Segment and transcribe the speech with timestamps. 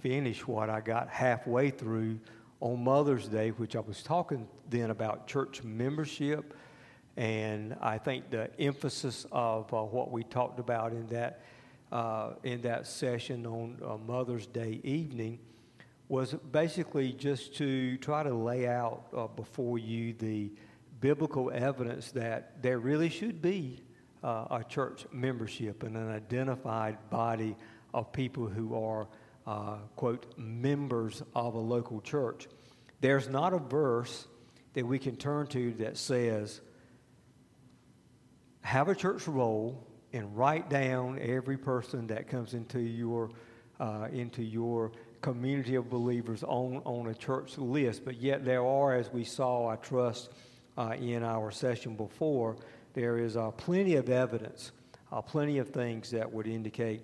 [0.00, 2.18] finish what I got halfway through
[2.60, 6.54] on Mother's Day, which I was talking then about church membership.
[7.16, 11.40] And I think the emphasis of uh, what we talked about in that,
[11.92, 15.38] uh, in that session on uh, Mother's Day evening
[16.08, 20.50] was basically just to try to lay out uh, before you the
[21.00, 23.80] biblical evidence that there really should be
[24.22, 27.56] uh, a church membership and an identified body
[27.94, 29.06] of people who are,
[29.46, 32.48] uh, quote, members of a local church.
[33.00, 34.26] There's not a verse
[34.74, 36.60] that we can turn to that says,
[38.62, 43.30] have a church roll and write down every person that comes into your,
[43.78, 48.04] uh, into your community of believers on, on a church list.
[48.04, 50.30] But yet, there are, as we saw, I trust,
[50.76, 52.56] uh, in our session before,
[52.94, 54.72] there is uh, plenty of evidence,
[55.12, 57.02] uh, plenty of things that would indicate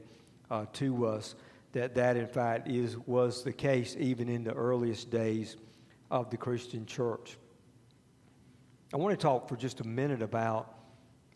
[0.51, 1.35] uh, to us
[1.73, 5.57] that that, in fact, is, was the case even in the earliest days
[6.11, 7.37] of the Christian church.
[8.95, 10.75] I want to talk for just a minute about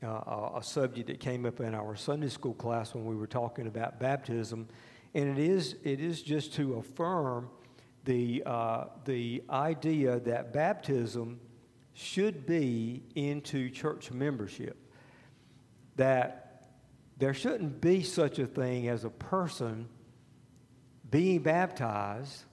[0.03, 3.67] uh, a subject that came up in our Sunday school class when we were talking
[3.67, 4.69] about baptism,
[5.15, 7.51] and it is, it is just to affirm
[8.05, 11.41] the, uh, the idea that baptism
[11.93, 14.77] should be into church membership.
[15.97, 16.69] That
[17.19, 19.87] there shouldn't be such a thing as a person
[21.11, 22.45] being baptized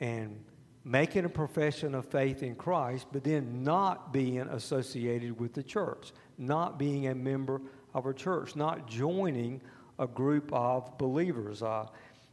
[0.00, 0.44] and
[0.84, 6.12] making a profession of faith in Christ, but then not being associated with the church,
[6.38, 7.60] not being a member
[7.94, 9.60] of a church, not joining
[9.98, 11.62] a group of believers.
[11.62, 11.86] Uh,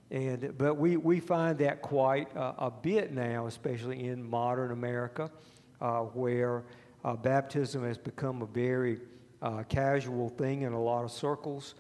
[0.09, 5.29] and, but we, we find that quite uh, a bit now, especially in modern America,
[5.81, 6.63] uh, where
[7.03, 8.99] uh, baptism has become a very
[9.41, 11.75] uh, casual thing in a lot of circles,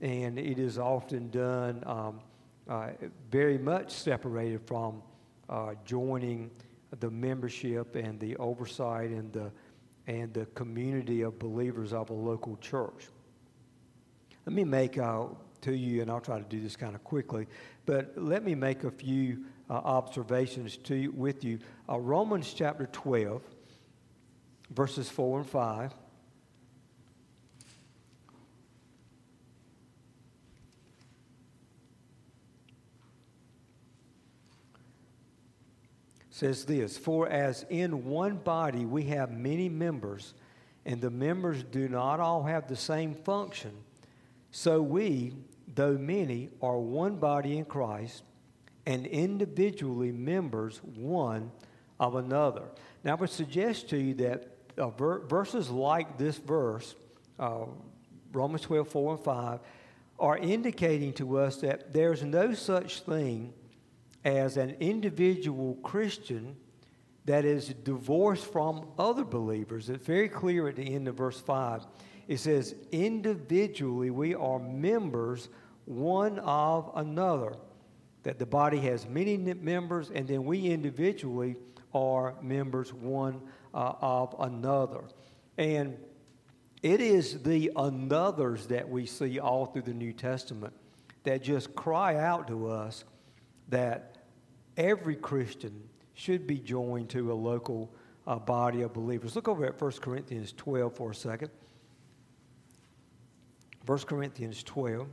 [0.00, 2.20] and it is often done um,
[2.68, 2.88] uh,
[3.30, 5.02] very much separated from
[5.48, 6.50] uh, joining
[7.00, 9.50] the membership and the oversight and the,
[10.06, 13.08] and the community of believers of a local church.
[14.46, 15.26] Let me make uh,
[15.62, 17.46] to you, and I'll try to do this kind of quickly,
[17.84, 21.58] but let me make a few uh, observations to you, with you.
[21.88, 23.42] Uh, Romans chapter 12,
[24.70, 25.94] verses 4 and 5.
[36.36, 40.34] Says this For as in one body we have many members,
[40.84, 43.72] and the members do not all have the same function,
[44.50, 45.32] so we,
[45.74, 48.22] though many, are one body in Christ,
[48.84, 51.50] and individually members one
[51.98, 52.64] of another.
[53.02, 56.96] Now, I would suggest to you that uh, ver- verses like this verse,
[57.38, 57.64] uh,
[58.32, 59.60] Romans 12, 4 and 5,
[60.18, 63.54] are indicating to us that there's no such thing
[64.26, 66.56] as an individual Christian
[67.26, 69.88] that is divorced from other believers.
[69.88, 71.86] It's very clear at the end of verse 5.
[72.26, 75.48] It says, individually, we are members
[75.84, 77.54] one of another.
[78.24, 81.54] That the body has many members, and then we individually
[81.94, 83.40] are members one
[83.72, 85.04] uh, of another.
[85.56, 85.96] And
[86.82, 90.74] it is the anothers that we see all through the New Testament
[91.22, 93.04] that just cry out to us
[93.68, 94.15] that
[94.76, 97.92] every Christian should be joined to a local
[98.26, 99.36] uh, body of believers.
[99.36, 101.50] Look over at 1 Corinthians 12 for a second.
[103.86, 105.06] 1 Corinthians 12.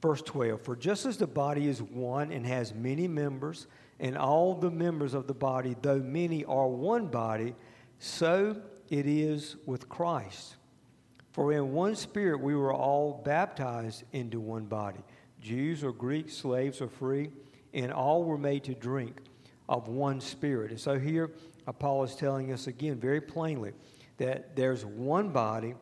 [0.00, 3.66] Verse 12 For just as the body is one and has many members,
[4.00, 7.54] and all the members of the body, though many, are one body,
[7.98, 8.60] so
[8.90, 10.56] it is with Christ.
[11.34, 15.00] For in one spirit we were all baptized into one body
[15.40, 17.28] Jews or Greeks, slaves or free,
[17.74, 19.16] and all were made to drink
[19.68, 20.70] of one spirit.
[20.70, 21.32] And so here,
[21.66, 23.72] uh, Paul is telling us again very plainly
[24.18, 25.74] that there's one body,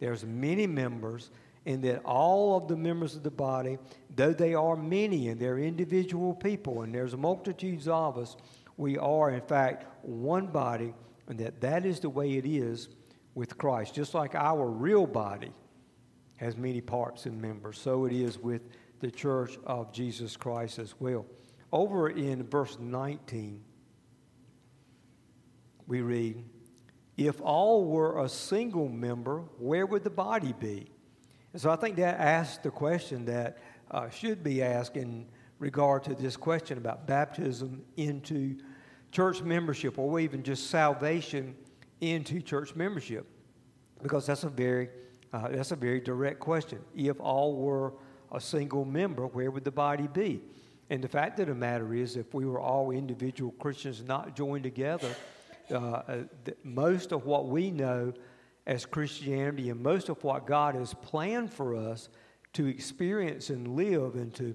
[0.00, 1.30] there's many members,
[1.66, 3.78] and that all of the members of the body,
[4.16, 8.36] though they are many and they're individual people, and there's multitudes of us,
[8.76, 10.92] we are in fact one body,
[11.28, 12.88] and that that is the way it is
[13.36, 13.94] with Christ.
[13.94, 15.52] Just like our real body
[16.38, 18.62] has many parts and members, so it is with
[18.98, 21.24] the church of Jesus Christ as well.
[21.70, 23.62] Over in verse 19,
[25.86, 26.42] we read,
[27.16, 30.90] If all were a single member, where would the body be?
[31.52, 33.58] And so I think that asks the question that
[33.90, 35.26] uh, should be asked in
[35.58, 38.56] regard to this question about baptism into
[39.12, 41.54] church membership or even just salvation
[42.00, 43.26] into church membership
[44.02, 44.88] because that's a very
[45.32, 46.78] uh, that's a very direct question.
[46.94, 47.94] If all were
[48.32, 50.40] a single member, where would the body be?
[50.88, 54.62] And the fact of the matter is, if we were all individual Christians not joined
[54.62, 55.14] together,
[55.70, 56.24] uh, uh
[56.62, 58.12] most of what we know
[58.66, 62.08] as Christianity and most of what God has planned for us
[62.54, 64.54] to experience and live and to,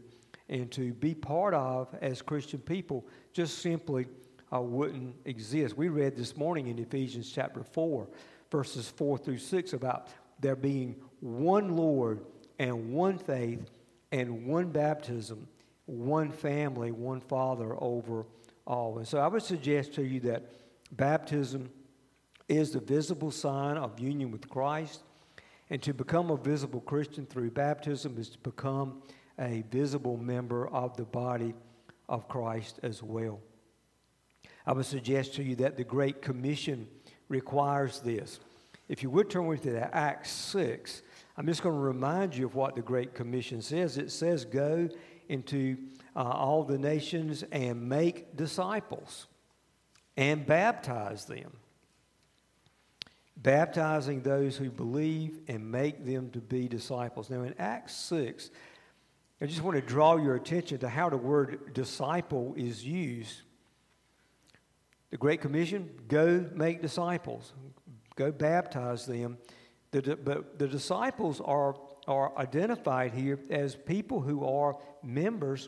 [0.49, 4.05] and to be part of as Christian people just simply
[4.53, 5.77] uh, wouldn't exist.
[5.77, 8.07] We read this morning in Ephesians chapter 4,
[8.51, 10.07] verses 4 through 6, about
[10.39, 12.21] there being one Lord
[12.59, 13.69] and one faith
[14.11, 15.47] and one baptism,
[15.85, 18.25] one family, one Father over
[18.65, 18.97] all.
[18.97, 20.51] And so I would suggest to you that
[20.91, 21.69] baptism
[22.47, 25.01] is the visible sign of union with Christ.
[25.69, 29.01] And to become a visible Christian through baptism is to become
[29.39, 31.53] a visible member of the body
[32.09, 33.39] of Christ as well.
[34.65, 36.87] I would suggest to you that the Great Commission
[37.29, 38.39] requires this.
[38.87, 41.01] If you would turn with me to Acts 6,
[41.37, 43.97] I'm just going to remind you of what the Great Commission says.
[43.97, 44.89] It says, Go
[45.29, 45.77] into
[46.15, 49.27] uh, all the nations and make disciples
[50.17, 51.51] and baptize them.
[53.37, 57.29] Baptizing those who believe and make them to be disciples.
[57.29, 58.51] Now, in Acts 6,
[59.41, 63.41] I just want to draw your attention to how the word disciple is used.
[65.11, 67.53] The Great Commission go make disciples,
[68.15, 69.37] go baptize them.
[69.91, 71.75] The, but the disciples are,
[72.07, 75.67] are identified here as people who are members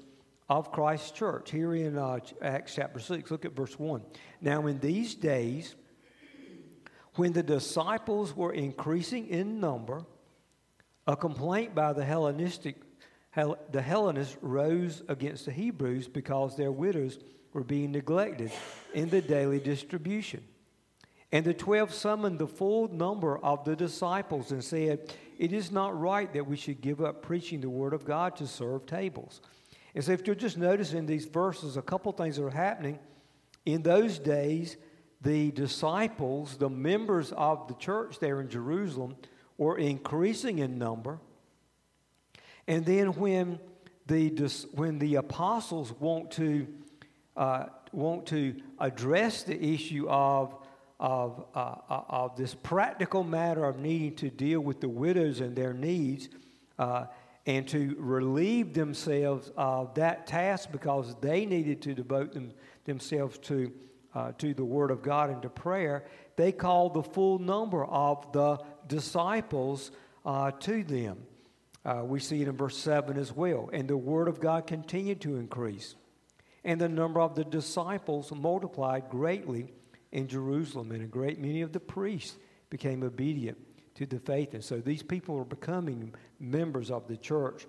[0.49, 1.51] of Christ's church.
[1.51, 4.01] Here in uh, Acts chapter 6, look at verse 1.
[4.39, 5.75] Now, in these days,
[7.15, 10.05] when the disciples were increasing in number,
[11.05, 12.77] a complaint by the Hellenistic
[13.35, 17.17] the Hellenists rose against the Hebrews because their widows
[17.53, 18.51] were being neglected
[18.93, 20.43] in the daily distribution.
[21.31, 25.99] And the twelve summoned the full number of the disciples and said, It is not
[25.99, 29.41] right that we should give up preaching the word of God to serve tables.
[29.95, 32.99] And so, if you'll just notice in these verses, a couple things are happening.
[33.65, 34.77] In those days,
[35.21, 39.15] the disciples, the members of the church there in Jerusalem,
[39.57, 41.19] were increasing in number.
[42.67, 43.59] And then when
[44.07, 46.67] the, when the apostles want to,
[47.35, 50.55] uh, want to address the issue of
[51.03, 55.53] of, uh, uh, of this practical matter of needing to deal with the widows and
[55.53, 56.29] their needs
[56.79, 57.05] uh,
[57.45, 62.53] and to relieve themselves of that task because they needed to devote them,
[62.85, 63.69] themselves to,
[64.15, 66.05] uh, to the Word of God and to prayer,
[66.37, 68.57] they called the full number of the
[68.87, 69.91] disciples
[70.25, 71.17] uh, to them.
[72.05, 73.69] We see it in verse 7 as well.
[73.73, 75.95] And the Word of God continued to increase.
[76.65, 79.73] And the number of the disciples multiplied greatly
[80.11, 82.37] in Jerusalem, and a great many of the priests
[82.69, 83.57] became obedient
[83.95, 84.53] to the faith.
[84.53, 87.65] And so these people are becoming members of the church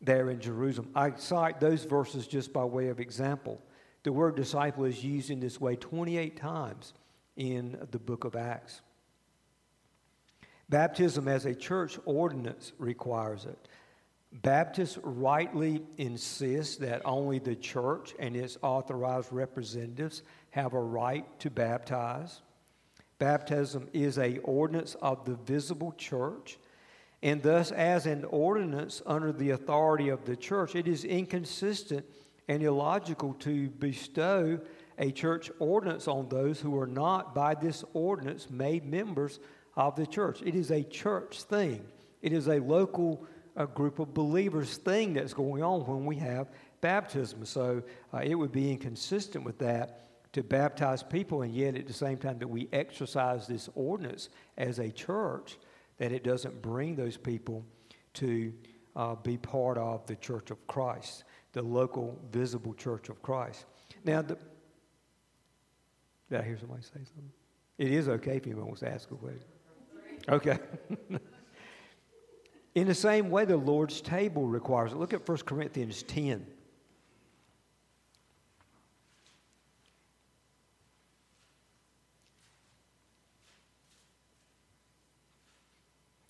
[0.00, 0.90] there in Jerusalem.
[0.94, 3.60] I cite those verses just by way of example.
[4.02, 6.94] The word disciple is used in this way 28 times
[7.36, 8.80] in the book of Acts.
[10.68, 13.58] Baptism as a church ordinance requires it.
[14.30, 21.50] Baptists rightly insist that only the church and its authorized representatives have a right to
[21.50, 22.42] baptize.
[23.18, 26.58] Baptism is a ordinance of the visible church,
[27.22, 32.04] and thus, as an ordinance under the authority of the church, it is inconsistent
[32.46, 34.60] and illogical to bestow
[34.98, 39.40] a church ordinance on those who are not, by this ordinance, made members
[39.74, 40.42] of the church.
[40.42, 41.84] It is a church thing,
[42.22, 43.26] it is a local
[43.58, 46.48] a group of believers thing that's going on when we have
[46.80, 47.44] baptism.
[47.44, 47.82] So
[48.14, 52.18] uh, it would be inconsistent with that to baptize people, and yet at the same
[52.18, 55.58] time that we exercise this ordinance as a church,
[55.98, 57.64] that it doesn't bring those people
[58.14, 58.52] to
[58.94, 63.64] uh, be part of the church of Christ, the local visible church of Christ.
[64.04, 64.38] Now, the,
[66.30, 67.32] did I hear somebody say something?
[67.76, 69.48] It is okay if anyone wants to ask a question.
[70.28, 70.58] Okay.
[72.78, 74.98] In the same way, the Lord's table requires it.
[74.98, 76.46] Look at 1 Corinthians 10.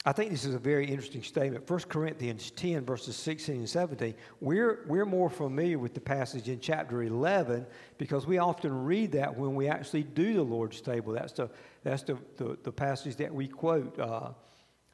[0.06, 1.68] I think this is a very interesting statement.
[1.68, 4.14] 1 Corinthians 10, verses 16 and 17.
[4.40, 7.66] We're, we're more familiar with the passage in chapter 11
[7.98, 11.12] because we often read that when we actually do the Lord's table.
[11.12, 11.50] That's the,
[11.84, 14.30] that's the, the, the passage that we quote uh,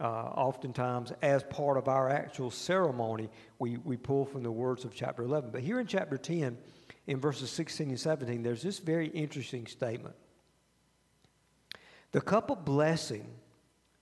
[0.05, 3.31] uh, oftentimes as part of our actual ceremony.
[3.59, 5.49] We, we pull from the words of chapter 11.
[5.51, 6.59] But here in chapter 10,
[7.07, 10.15] in verses 16 and 17, there's this very interesting statement.
[12.13, 13.27] The cup of blessing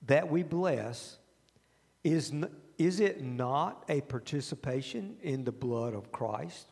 [0.06, 1.18] that we bless
[2.02, 2.32] is,
[2.78, 6.66] is it not a participation in the blood of Christ?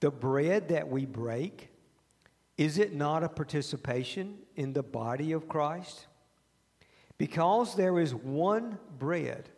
[0.00, 1.68] The bread that we break,
[2.58, 6.08] is it not a participation in the body of Christ?
[7.22, 9.48] Because there is one bread,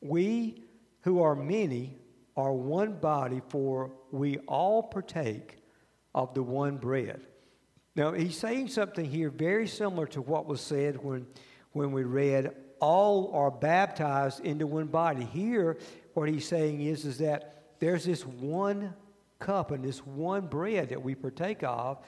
[0.00, 0.62] we
[1.00, 1.98] who are many
[2.36, 5.56] are one body, for we all partake
[6.14, 7.22] of the one bread.
[7.96, 11.26] Now, he's saying something here very similar to what was said when,
[11.72, 15.24] when we read, All are baptized into one body.
[15.24, 15.76] Here,
[16.14, 18.94] what he's saying is, is that there's this one
[19.40, 21.98] cup and this one bread that we partake of.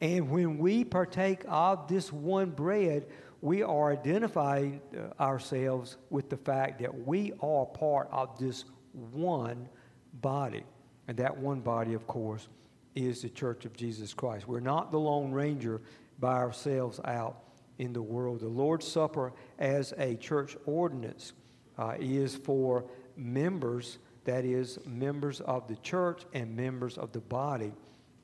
[0.00, 3.08] And when we partake of this one bread,
[3.46, 8.64] we are identifying uh, ourselves with the fact that we are part of this
[9.12, 9.68] one
[10.14, 10.64] body.
[11.06, 12.48] And that one body, of course,
[12.96, 14.48] is the church of Jesus Christ.
[14.48, 15.80] We're not the Lone Ranger
[16.18, 17.44] by ourselves out
[17.78, 18.40] in the world.
[18.40, 21.32] The Lord's Supper, as a church ordinance,
[21.78, 22.86] uh, is for
[23.16, 27.72] members, that is, members of the church and members of the body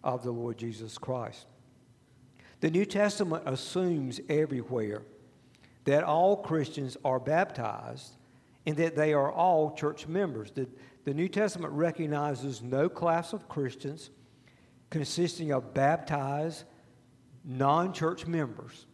[0.03, 1.47] of the Lord Jesus Christ.
[2.59, 5.03] The New Testament assumes everywhere
[5.85, 8.13] that all Christians are baptized
[8.67, 10.51] and that they are all church members.
[10.51, 10.69] The,
[11.05, 14.11] the New Testament recognizes no class of Christians
[14.91, 16.65] consisting of baptized
[17.45, 18.87] non church members.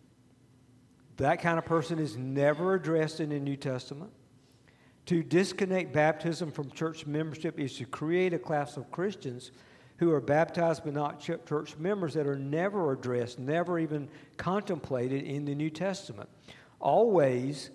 [1.19, 4.13] That kind of person is never addressed in the New Testament.
[5.07, 9.51] To disconnect baptism from church membership is to create a class of Christians
[9.97, 15.45] who are baptized but not church members that are never addressed, never even contemplated in
[15.45, 16.29] the New Testament.
[16.81, 17.71] Always,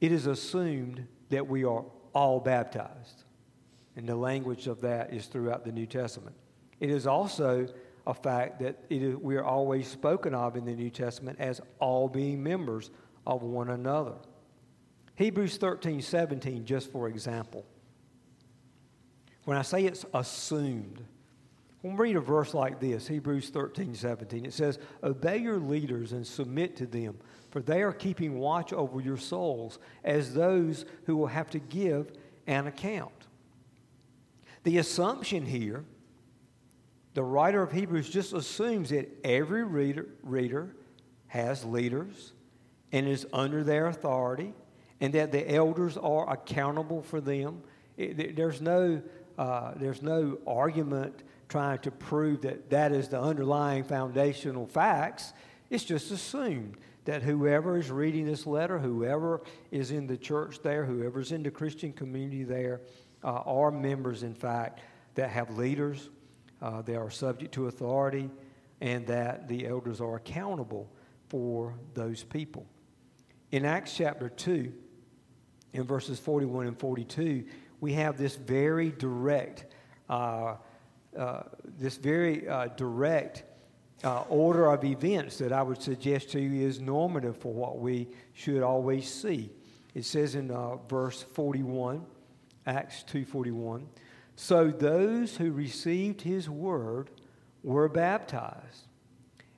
[0.00, 1.84] it is assumed that we are
[2.14, 3.24] all baptized.
[3.96, 6.34] And the language of that is throughout the New Testament.
[6.80, 7.68] It is also
[8.06, 12.42] a fact that we are always spoken of in the New Testament as all being
[12.42, 12.90] members
[13.26, 14.14] of one another.
[15.14, 17.64] Hebrews 13 17, just for example.
[19.44, 21.04] When I say it's assumed,
[21.82, 26.12] when we read a verse like this, Hebrews 13 17, it says, Obey your leaders
[26.12, 27.18] and submit to them,
[27.50, 32.12] for they are keeping watch over your souls as those who will have to give
[32.46, 33.26] an account.
[34.62, 35.84] The assumption here,
[37.14, 40.76] the writer of Hebrews just assumes that every reader, reader
[41.26, 42.32] has leaders
[42.92, 44.54] and is under their authority,
[45.00, 47.62] and that the elders are accountable for them.
[47.96, 49.02] It, there's, no,
[49.36, 55.34] uh, there's no argument trying to prove that that is the underlying foundational facts.
[55.68, 60.86] It's just assumed that whoever is reading this letter, whoever is in the church there,
[60.86, 62.80] whoever's in the Christian community there,
[63.22, 64.80] uh, are members, in fact,
[65.14, 66.08] that have leaders,
[66.62, 68.30] uh, they are subject to authority,
[68.80, 70.90] and that the elders are accountable
[71.28, 72.64] for those people.
[73.50, 74.72] In Acts chapter 2,
[75.74, 77.44] in verses 41 and 42,
[77.80, 79.66] we have this very direct
[80.08, 80.54] uh,
[81.16, 81.42] uh,
[81.78, 83.44] this very uh, direct
[84.04, 88.08] uh, order of events that I would suggest to you is normative for what we
[88.32, 89.50] should always see.
[89.94, 92.04] It says in uh, verse 41,
[92.66, 93.84] Acts 2:41,
[94.36, 97.10] so those who received his word
[97.62, 98.86] were baptized.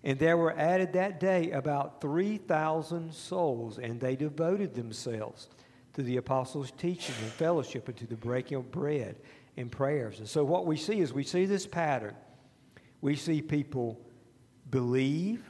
[0.02, 5.48] And there were added that day about 3,000 souls, and they devoted themselves
[5.94, 9.16] to the apostles' teaching and fellowship and to the breaking of bread
[9.56, 10.18] in prayers.
[10.18, 12.14] And so what we see is we see this pattern.
[13.00, 14.00] We see people
[14.70, 15.44] believe,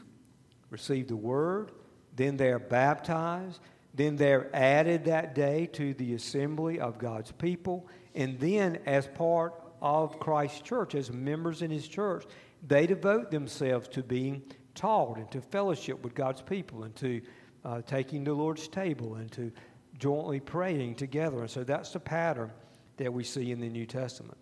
[0.70, 1.72] receive the word,
[2.16, 3.60] then they're baptized,
[3.94, 9.54] then they're added that day to the assembly of God's people, and then as part
[9.80, 12.24] of Christ's church, as members in his church,
[12.66, 14.42] they devote themselves to being
[14.74, 17.20] taught and to fellowship with God's people and to
[17.64, 19.52] uh, taking the Lord's table and to
[19.98, 21.40] jointly praying together.
[21.40, 22.50] And so that's the pattern
[22.96, 24.38] that we see in the New Testament.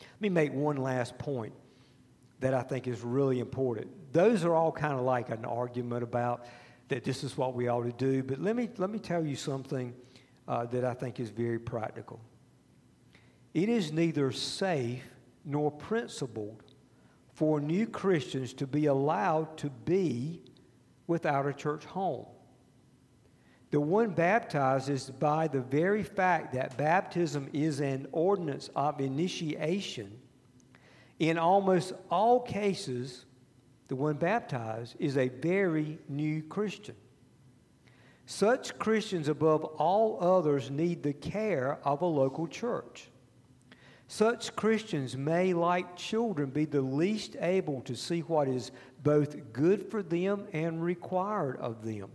[0.00, 1.52] Let me make one last point
[2.40, 3.88] that I think is really important.
[4.12, 6.46] Those are all kind of like an argument about
[6.88, 9.36] that this is what we ought to do, but let me, let me tell you
[9.36, 9.94] something
[10.46, 12.20] uh, that I think is very practical.
[13.54, 15.04] It is neither safe
[15.44, 16.62] nor principled
[17.34, 20.42] for new Christians to be allowed to be
[21.06, 22.26] without a church home.
[23.70, 30.18] The one baptized is by the very fact that baptism is an ordinance of initiation.
[31.18, 33.26] In almost all cases,
[33.88, 36.94] the one baptized is a very new Christian.
[38.24, 43.08] Such Christians, above all others, need the care of a local church.
[44.06, 48.70] Such Christians may, like children, be the least able to see what is
[49.02, 52.10] both good for them and required of them.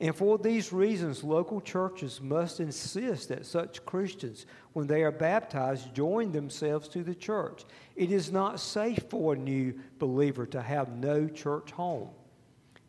[0.00, 5.94] And for these reasons, local churches must insist that such Christians, when they are baptized,
[5.94, 7.64] join themselves to the church.
[7.94, 12.08] It is not safe for a new believer to have no church home.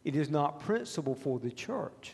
[0.04, 2.14] It is not principle for the church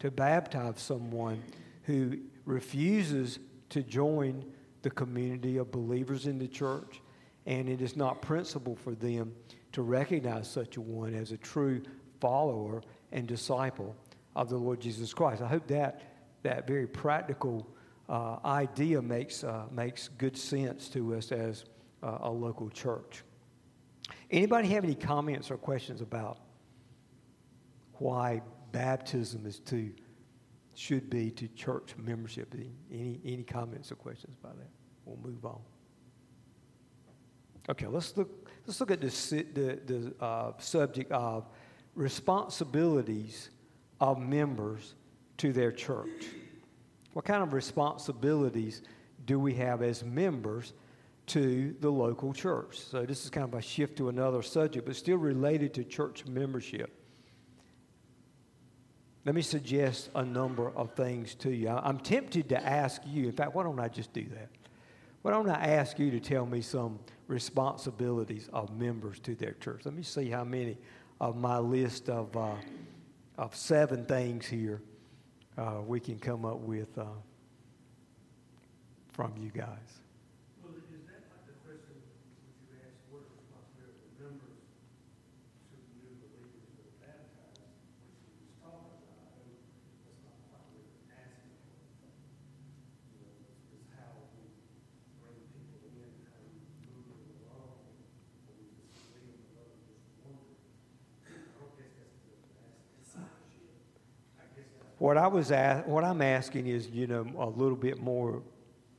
[0.00, 1.42] to baptize someone
[1.84, 3.38] who refuses
[3.70, 4.44] to join
[4.82, 7.00] the community of believers in the church,
[7.46, 9.34] and it is not principle for them
[9.72, 11.82] to recognize such a one as a true
[12.20, 12.82] follower
[13.12, 13.96] and disciple
[14.38, 15.42] of the Lord Jesus Christ.
[15.42, 16.00] I hope that
[16.44, 17.68] that very practical
[18.08, 21.64] uh, idea makes, uh, makes good sense to us as
[22.04, 23.24] uh, a local church.
[24.30, 26.38] Anybody have any comments or questions about
[27.94, 28.40] why
[28.70, 29.92] baptism is to
[30.74, 32.54] should be to church membership?
[32.92, 34.70] Any any comments or questions about that?
[35.04, 35.58] We'll move on.
[37.68, 41.48] Okay, let's look let's look at the the uh, subject of
[41.96, 43.50] responsibilities
[44.00, 44.94] of members
[45.38, 46.26] to their church.
[47.12, 48.82] What kind of responsibilities
[49.26, 50.72] do we have as members
[51.26, 52.78] to the local church?
[52.78, 56.24] So, this is kind of a shift to another subject, but still related to church
[56.26, 56.94] membership.
[59.24, 61.68] Let me suggest a number of things to you.
[61.68, 64.48] I'm tempted to ask you, in fact, why don't I just do that?
[65.22, 69.82] Why don't I ask you to tell me some responsibilities of members to their church?
[69.84, 70.78] Let me see how many
[71.20, 72.54] of my list of uh,
[73.38, 74.82] of seven things here
[75.56, 77.04] uh, we can come up with uh,
[79.12, 80.02] from you guys.
[80.62, 84.58] Well, is that like the question that you asked, what are responsibility of members
[85.70, 87.62] to new believers that are baptized,
[88.02, 89.22] which he was talking about?
[89.30, 89.58] I know
[90.02, 91.62] that's not quite what you're asking.
[93.14, 94.50] You know, it's, it's how we
[95.22, 96.58] bring people in, how we
[96.90, 100.54] move them along, or we just leave them alone, just wonder.
[101.26, 103.82] I don't guess that's the, that's discipleship.
[104.38, 105.50] I guess that's What I was
[105.86, 108.42] what I'm asking is, you know, a little bit more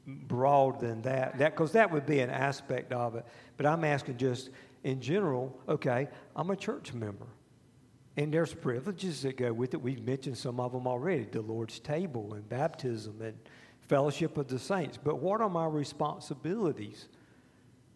[0.07, 1.37] broad than that.
[1.37, 3.27] That because that would be an aspect of it.
[3.57, 4.49] But I'm asking just
[4.83, 5.55] in general.
[5.69, 7.27] Okay, I'm a church member,
[8.17, 9.83] and there's privileges that go with it.
[9.83, 13.37] We've mentioned some of them already: the Lord's table and baptism and
[13.81, 14.97] fellowship of the saints.
[14.97, 17.07] But what are my responsibilities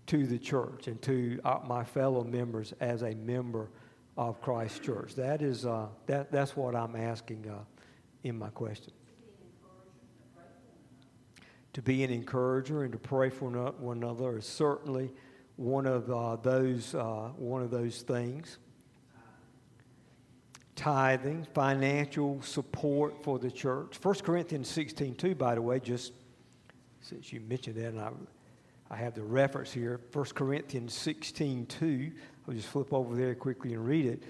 [0.05, 3.71] to the church and to uh, my fellow members as a member
[4.17, 5.15] of Christ Church?
[5.15, 6.31] That is uh, that.
[6.31, 7.63] That's what I'm asking uh,
[8.23, 8.93] in my question
[11.73, 15.11] to be an encourager and to pray for one another is certainly
[15.55, 18.57] one of uh, those uh, one of those things.
[20.75, 23.97] Tithing, financial support for the church.
[24.01, 26.13] 1 Corinthians 16, 2, by the way, just
[27.01, 28.09] since you mentioned that, and I,
[28.89, 30.01] I have the reference here.
[30.11, 32.11] 1 Corinthians 16, 2.
[32.47, 34.23] I'll just flip over there quickly and read it.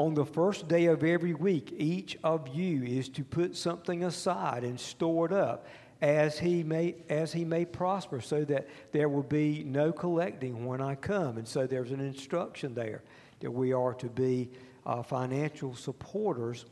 [0.00, 4.64] On the first day of every week, each of you is to put something aside
[4.64, 5.66] and store it up
[6.00, 10.80] as he may as he may prosper so that there will be no collecting when
[10.80, 11.36] I come.
[11.36, 13.02] And so there's an instruction there
[13.40, 14.48] that we are to be
[14.86, 16.64] uh, financial supporters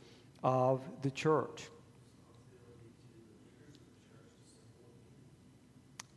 [0.43, 1.69] of the church.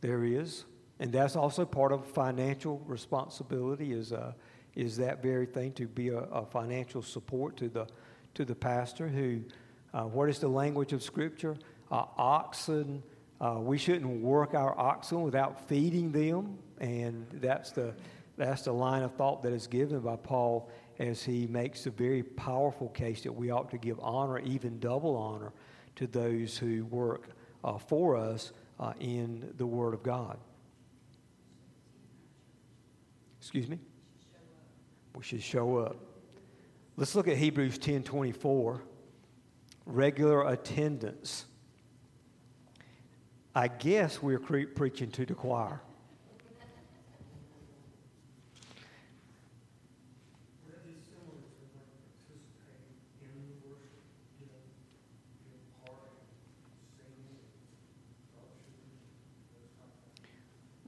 [0.01, 0.65] There is.
[0.99, 4.33] And that's also part of financial responsibility is uh,
[4.75, 7.87] is that very thing to be a, a financial support to the
[8.33, 9.41] to the pastor who
[9.93, 11.55] uh, what is the language of scripture
[11.91, 13.03] uh, oxen.
[13.39, 17.93] Uh, we shouldn't work our oxen without feeding them, and that's the
[18.37, 22.23] that's the line of thought that is given by Paul as he makes a very
[22.23, 25.51] powerful case that we ought to give honor, even double honor,
[25.95, 27.29] to those who work
[27.63, 30.37] uh, for us uh, in the Word of God.
[33.39, 33.79] Excuse me.
[35.15, 35.97] We should show up.
[36.97, 38.81] Let's look at Hebrews ten twenty four.
[39.85, 41.45] Regular attendance.
[43.55, 45.81] I guess we're cre- preaching to the choir.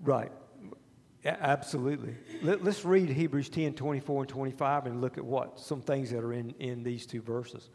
[0.02, 0.32] Right.
[1.26, 2.16] A- absolutely.
[2.44, 6.24] Let, us read Hebrews 10 24 and 25 and look at what some things that
[6.24, 7.70] are in, in these two verses.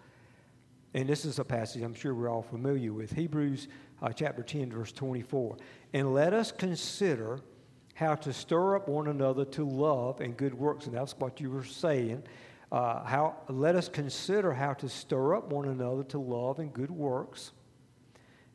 [0.94, 3.12] And this is a passage I'm sure we're all familiar with.
[3.12, 3.68] Hebrews
[4.02, 5.56] uh, chapter 10, verse 24.
[5.92, 7.40] And let us consider
[7.94, 10.86] how to stir up one another to love and good works.
[10.86, 12.22] And that's what you were saying.
[12.72, 16.90] Uh, how, let us consider how to stir up one another to love and good
[16.90, 17.52] works,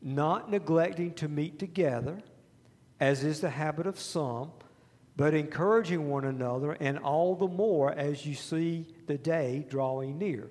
[0.01, 2.19] not neglecting to meet together,
[2.99, 4.51] as is the habit of some,
[5.15, 10.49] but encouraging one another, and all the more as you see the day drawing near.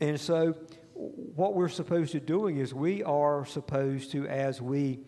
[0.00, 0.54] And so
[0.94, 5.00] what we're supposed to doing is we are supposed to, as we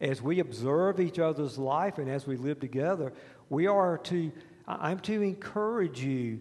[0.00, 3.12] as we observe each other's life and as we live together,
[3.48, 4.32] we are to,
[4.66, 6.40] I'm to encourage you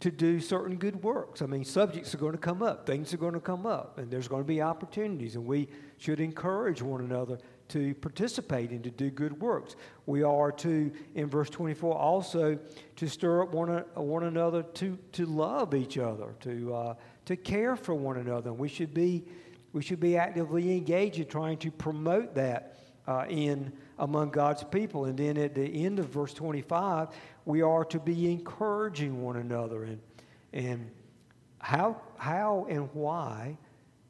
[0.00, 1.42] to do certain good works.
[1.42, 4.10] I mean, subjects are going to come up, things are going to come up, and
[4.10, 8.90] there's going to be opportunities, and we should encourage one another to participate and to
[8.90, 9.76] do good works.
[10.06, 12.58] We are to, in verse 24, also
[12.96, 16.94] to stir up one, one another to, to love each other, to, uh,
[17.26, 18.50] to care for one another.
[18.50, 19.24] And we should be
[19.76, 25.04] we should be actively engaged in trying to promote that uh, in among God's people.
[25.04, 27.08] And then at the end of verse 25,
[27.44, 29.84] we are to be encouraging one another.
[29.84, 30.00] And,
[30.54, 30.90] and
[31.58, 33.58] how, how and why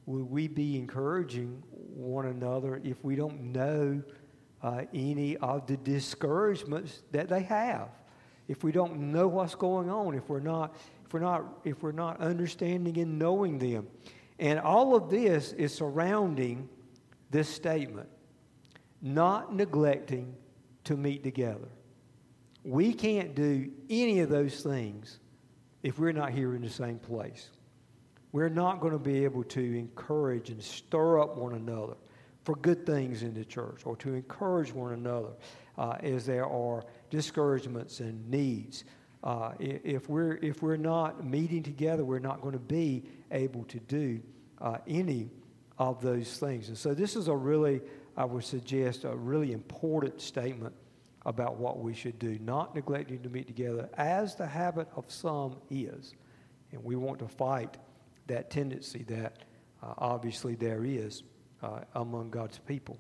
[0.06, 1.60] would we be encouraging
[1.96, 4.02] one another if we don't know
[4.62, 7.88] uh, any of the discouragements that they have?
[8.48, 11.92] If we don't know what's going on, if we're not, if we're not, if we're
[11.92, 13.88] not understanding and knowing them.
[14.38, 16.68] And all of this is surrounding
[17.30, 18.08] this statement
[19.02, 20.34] not neglecting
[20.84, 21.68] to meet together.
[22.64, 25.20] We can't do any of those things
[25.82, 27.50] if we're not here in the same place.
[28.32, 31.94] We're not going to be able to encourage and stir up one another
[32.44, 35.30] for good things in the church or to encourage one another
[35.78, 38.84] uh, as there are discouragements and needs.
[39.22, 43.80] Uh, if, we're, if we're not meeting together, we're not going to be able to
[43.80, 44.20] do
[44.60, 45.30] uh, any
[45.78, 46.68] of those things.
[46.68, 47.80] And so, this is a really,
[48.16, 50.74] I would suggest, a really important statement
[51.26, 55.56] about what we should do, not neglecting to meet together, as the habit of some
[55.70, 56.14] is.
[56.72, 57.76] And we want to fight
[58.26, 59.44] that tendency that
[59.82, 61.22] uh, obviously there is
[61.62, 62.98] uh, among God's people.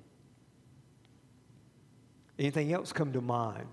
[2.38, 3.66] Anything else come to mind?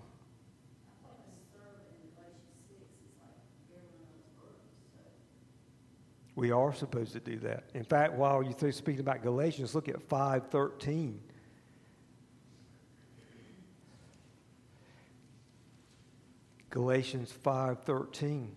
[6.36, 7.66] We are supposed to do that.
[7.76, 11.18] In fact, while you're speaking about Galatians, look at 5.13.
[16.72, 18.48] Galatians 5.13.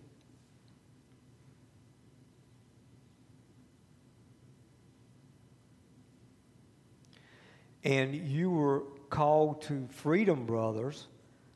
[7.83, 11.07] And you were called to freedom, brothers.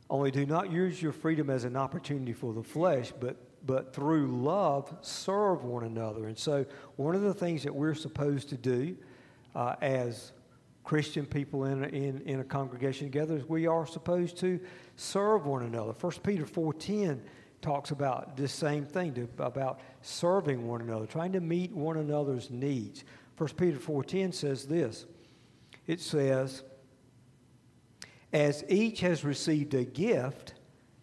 [0.09, 4.27] Only do not use your freedom as an opportunity for the flesh, but but through
[4.27, 6.27] love serve one another.
[6.27, 8.97] And so, one of the things that we're supposed to do
[9.55, 10.31] uh, as
[10.83, 14.59] Christian people in a, in, in a congregation together is we are supposed to
[14.95, 15.93] serve one another.
[15.93, 17.19] 1 Peter 4.10
[17.61, 22.49] talks about this same thing, to, about serving one another, trying to meet one another's
[22.49, 23.03] needs.
[23.37, 25.05] 1 Peter 4.10 says this.
[25.91, 26.63] It says,
[28.31, 30.53] as each has received a gift,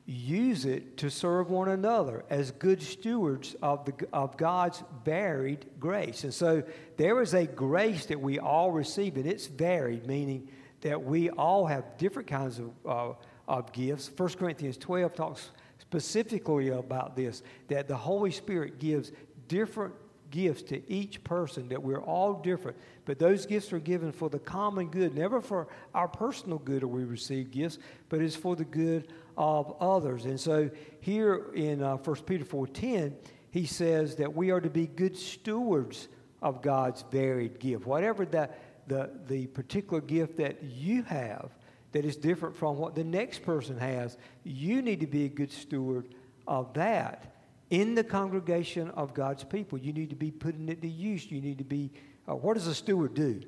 [0.07, 6.25] use it to serve one another as good stewards of, the, of God's varied grace.
[6.25, 6.63] And so
[6.97, 10.49] there is a grace that we all receive, and it's varied, meaning
[10.81, 13.13] that we all have different kinds of, uh,
[13.47, 14.11] of gifts.
[14.17, 19.13] 1 Corinthians 12 talks specifically about this that the Holy Spirit gives
[19.49, 19.93] different
[20.31, 22.77] gifts to each person, that we're all different.
[23.05, 26.89] But those gifts are given for the common good, never for our personal good or
[26.89, 30.25] we receive gifts, but it's for the good of others.
[30.25, 33.15] And so here in uh, 1 Peter 4.10,
[33.51, 36.09] he says that we are to be good stewards
[36.43, 37.87] of God's varied gift.
[37.87, 38.51] Whatever the,
[38.87, 41.51] the, the particular gift that you have
[41.93, 45.51] that is different from what the next person has, you need to be a good
[45.51, 46.15] steward
[46.47, 47.38] of that
[47.71, 49.79] in the congregation of God's people.
[49.79, 51.31] You need to be putting it to use.
[51.31, 51.93] You need to be,
[52.29, 53.41] uh, what does a steward do?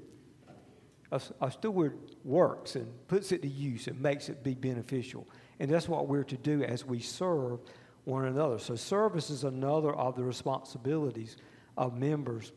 [1.12, 5.26] A, a, steward works and puts it to use and makes it be beneficial.
[5.58, 7.60] And that's what we're to do as we serve
[8.04, 8.58] one another.
[8.58, 11.36] So, service is another of the responsibilities
[11.76, 12.52] of members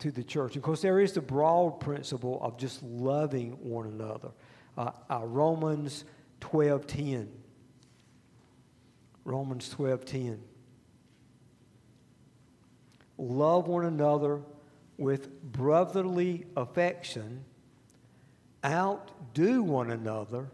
[0.00, 0.56] to the church.
[0.56, 4.30] Of course, there is the broad principle of just loving one another.
[4.76, 6.04] Uh, uh, Romans
[6.40, 7.28] 12:10.
[9.24, 10.40] Romans 12:10.
[13.18, 14.40] Love one another
[14.98, 17.44] with brotherly affection.
[18.64, 20.50] Outdo one another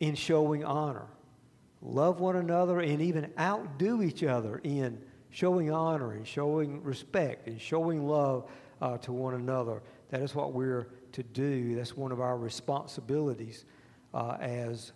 [0.00, 1.06] in showing honor
[1.86, 7.60] love one another and even outdo each other in showing honor and showing respect and
[7.60, 9.82] showing love uh, to one another.
[10.10, 11.74] That is what we're to do.
[11.74, 13.64] That's one of our responsibilities
[14.14, 14.92] uh, as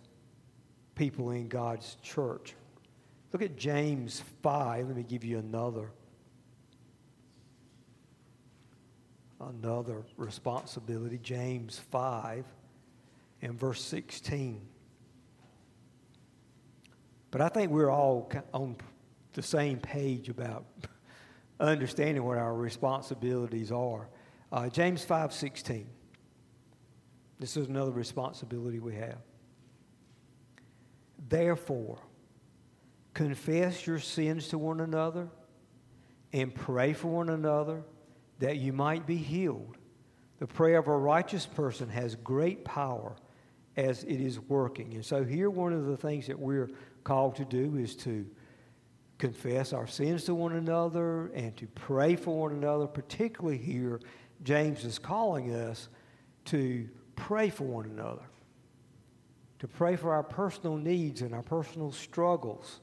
[0.95, 2.55] people in God's church.
[3.31, 4.87] Look at James 5.
[4.87, 5.91] Let me give you another.
[9.49, 11.17] Another responsibility.
[11.17, 12.45] James 5
[13.41, 14.61] and verse 16.
[17.31, 18.75] But I think we're all on
[19.33, 20.65] the same page about,
[21.59, 24.09] understanding what our responsibilities are.
[24.51, 25.85] Uh, James 5:16.
[27.39, 29.17] This is another responsibility we have.
[31.29, 31.97] Therefore,
[33.13, 35.29] confess your sins to one another
[36.33, 37.83] and pray for one another
[38.41, 39.77] that you might be healed.
[40.39, 43.15] The prayer of a righteous person has great power
[43.77, 44.95] as it is working.
[44.95, 46.69] And so, here, one of the things that we're
[47.03, 48.25] called to do is to
[49.19, 52.87] confess our sins to one another and to pray for one another.
[52.87, 54.01] Particularly here,
[54.43, 55.87] James is calling us
[56.45, 58.23] to pray for one another,
[59.59, 62.81] to pray for our personal needs and our personal struggles,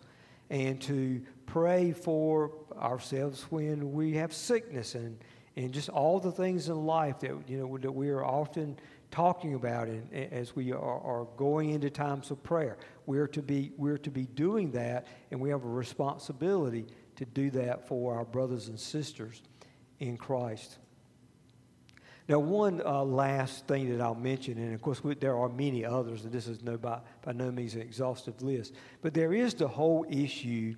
[0.50, 5.18] and to pray for ourselves when we have sickness and,
[5.58, 8.78] and just all the things in life that, you know, that we are often
[9.10, 12.76] talking about in, as we are, are, going into times of prayer.
[13.06, 17.50] We're to, be, we're to be doing that, and we have a responsibility to do
[17.50, 19.42] that for our brothers and sisters
[19.98, 20.78] in Christ.
[22.28, 25.84] Now, one uh, last thing that I'll mention, and of course, we, there are many
[25.84, 29.54] others, and this is no, by, by no means an exhaustive list, but there is
[29.54, 30.76] the whole issue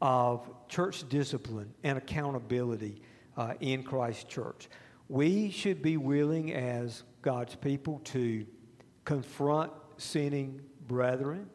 [0.00, 3.02] of church discipline and accountability
[3.36, 4.68] uh, in Christ Church.
[5.08, 8.46] We should be willing as God's people to
[9.04, 11.48] confront sinning brethren.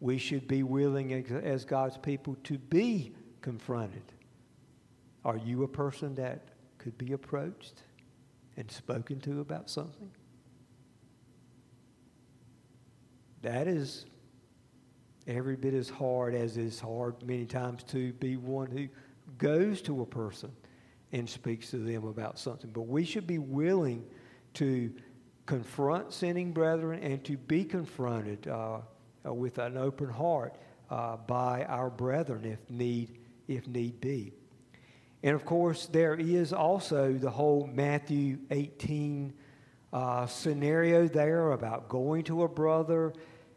[0.00, 4.02] We should be willing as God's people to be confronted.
[5.24, 7.82] Are you a person that could be approached
[8.56, 10.10] and spoken to about something?
[13.42, 14.06] That is
[15.26, 18.88] every bit as hard as it's hard many times to be one who
[19.38, 20.50] goes to a person
[21.12, 22.70] and speaks to them about something.
[22.70, 24.04] But we should be willing
[24.54, 24.92] to
[25.46, 28.78] confront sinning brethren and to be confronted uh,
[29.24, 30.56] uh, with an open heart
[30.90, 34.32] uh, by our brethren if need, if need be.
[35.22, 39.32] And of course, there is also the whole Matthew 18
[39.92, 43.12] uh, scenario there about going to a brother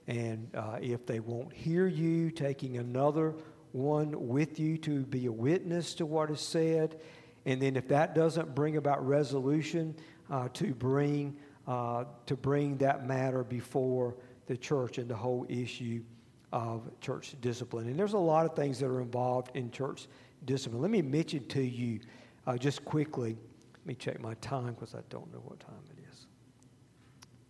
[0.08, 3.34] and uh, if they won't hear you, taking another
[3.72, 7.00] one with you to be a witness to what is said.
[7.46, 9.96] And then if that doesn't bring about resolution,
[10.30, 16.04] uh, to bring uh, to bring that matter before the church and the whole issue
[16.52, 17.88] of church discipline.
[17.88, 20.08] And there's a lot of things that are involved in church
[20.46, 20.82] discipline.
[20.82, 22.00] Let me mention to you
[22.46, 23.36] uh, just quickly.
[23.74, 26.28] Let me check my time because I don't know what time it is.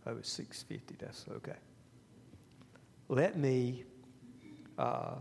[0.08, 0.98] Oh, it's 6.50.
[0.98, 1.58] That's okay.
[3.10, 3.84] Let me,
[4.78, 5.16] uh,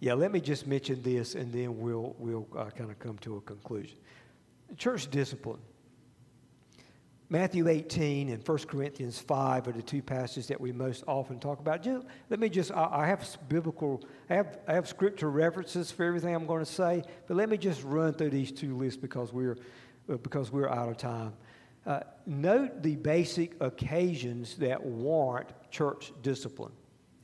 [0.00, 3.36] yeah, let me just mention this and then we'll, we'll uh, kind of come to
[3.36, 3.96] a conclusion.
[4.76, 5.60] Church discipline.
[7.28, 11.58] Matthew 18 and 1 Corinthians 5 are the two passages that we most often talk
[11.58, 11.82] about.
[11.82, 16.04] Just, let me just, I, I have biblical, I have, I have scripture references for
[16.04, 19.32] everything I'm going to say, but let me just run through these two lists because
[19.32, 19.56] we're,
[20.08, 21.32] uh, because we're out of time.
[21.84, 26.72] Uh, note the basic occasions that warrant church discipline.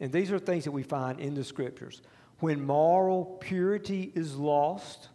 [0.00, 2.02] And these are things that we find in the scriptures.
[2.42, 5.10] When moral purity is lost,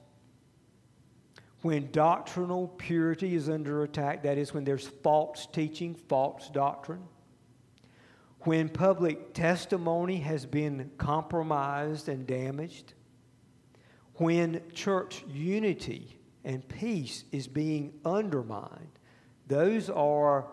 [1.62, 7.04] when doctrinal purity is under attack, that is, when there's false teaching, false doctrine,
[8.44, 12.94] when public testimony has been compromised and damaged,
[14.13, 19.00] when church unity and peace is being undermined,
[19.48, 20.48] those are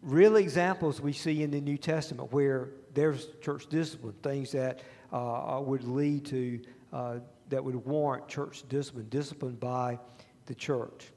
[0.00, 4.80] real examples we see in the New Testament where there's church discipline, things that
[5.12, 6.60] uh, would lead to
[6.92, 9.98] uh, that would warrant church discipline, discipline by
[10.46, 11.12] the church.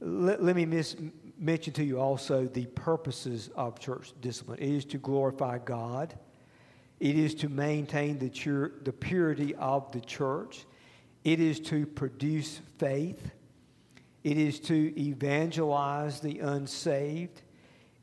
[0.00, 0.96] Let, let me miss,
[1.38, 4.58] mention to you also the purposes of church discipline.
[4.60, 6.14] It is to glorify God.
[7.00, 8.28] It is to maintain the,
[8.82, 10.66] the purity of the church.
[11.24, 13.30] It is to produce faith.
[14.24, 17.42] It is to evangelize the unsaved.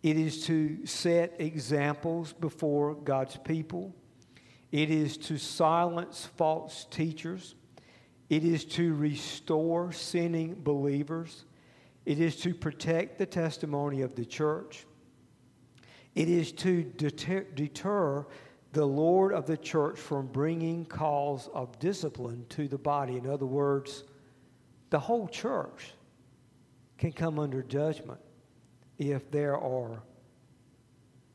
[0.02, 3.94] It is to set examples before God's people.
[4.76, 7.56] It is to silence false teachers.
[8.30, 11.46] It is to restore sinning believers.
[12.06, 14.86] It is to protect the testimony of the church.
[16.14, 18.28] It is to deter, deter,
[18.74, 23.16] the Lord of the church from bringing calls of discipline to the body.
[23.16, 24.04] In other words,
[24.90, 25.94] the whole church
[26.98, 28.20] can come under judgment
[28.98, 30.04] if there are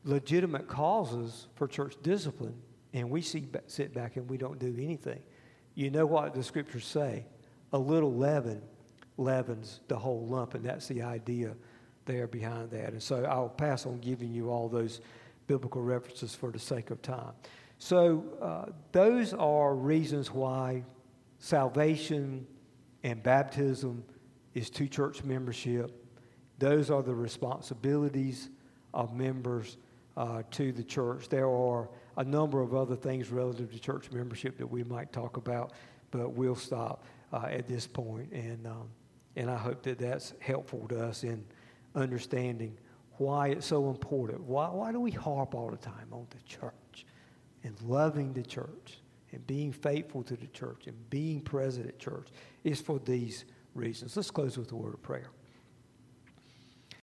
[0.03, 2.61] legitimate causes for church discipline
[2.93, 5.21] and we see, sit back and we don't do anything.
[5.75, 7.25] You know what the scriptures say?
[7.73, 8.61] A little leaven
[9.17, 11.55] leavens the whole lump, and that's the idea
[12.05, 12.89] there behind that.
[12.91, 14.99] And so I'll pass on giving you all those
[15.47, 17.33] biblical references for the sake of time.
[17.77, 20.83] So uh, those are reasons why
[21.39, 22.45] salvation
[23.03, 24.03] and baptism
[24.53, 26.05] is to church membership.
[26.59, 28.49] Those are the responsibilities
[28.93, 29.77] of members
[30.17, 31.29] uh, to the church.
[31.29, 31.89] There are
[32.21, 35.73] a number of other things relative to church membership that we might talk about,
[36.11, 37.03] but we'll stop
[37.33, 38.31] uh, at this point.
[38.31, 38.89] And, um,
[39.35, 41.43] and I hope that that's helpful to us in
[41.95, 42.77] understanding
[43.17, 44.41] why it's so important.
[44.41, 47.05] Why, why do we harp all the time on the church
[47.63, 48.99] and loving the church
[49.31, 52.27] and being faithful to the church and being present at church?
[52.63, 54.15] Is for these reasons.
[54.15, 55.31] Let's close with a word of prayer.